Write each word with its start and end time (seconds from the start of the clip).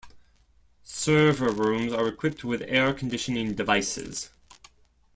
Server 0.81 1.51
rooms 1.51 1.93
are 1.93 2.07
equipped 2.07 2.43
with 2.43 2.63
air 2.65 2.91
conditioning 2.91 3.53
devices. 3.53 4.31